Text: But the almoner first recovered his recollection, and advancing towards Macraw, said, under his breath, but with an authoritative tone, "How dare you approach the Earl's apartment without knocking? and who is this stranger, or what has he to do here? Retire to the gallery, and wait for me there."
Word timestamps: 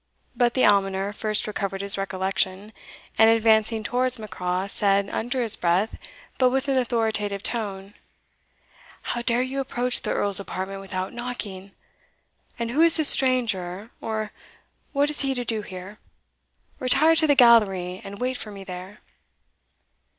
But 0.35 0.55
the 0.55 0.65
almoner 0.65 1.13
first 1.13 1.45
recovered 1.45 1.81
his 1.81 1.95
recollection, 1.95 2.73
and 3.19 3.29
advancing 3.29 3.83
towards 3.83 4.17
Macraw, 4.17 4.65
said, 4.67 5.11
under 5.13 5.43
his 5.43 5.55
breath, 5.55 5.99
but 6.39 6.49
with 6.49 6.67
an 6.67 6.75
authoritative 6.79 7.43
tone, 7.43 7.93
"How 9.03 9.21
dare 9.21 9.43
you 9.43 9.59
approach 9.59 10.01
the 10.01 10.11
Earl's 10.11 10.39
apartment 10.39 10.81
without 10.81 11.13
knocking? 11.13 11.73
and 12.57 12.71
who 12.71 12.81
is 12.81 12.97
this 12.97 13.09
stranger, 13.09 13.91
or 14.01 14.31
what 14.91 15.09
has 15.09 15.21
he 15.21 15.35
to 15.35 15.45
do 15.45 15.61
here? 15.61 15.99
Retire 16.79 17.13
to 17.17 17.27
the 17.27 17.35
gallery, 17.35 18.01
and 18.03 18.17
wait 18.19 18.37
for 18.37 18.49
me 18.49 18.63
there." 18.63 19.01